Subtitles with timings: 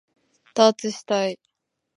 [0.55, 1.39] ダーツしたい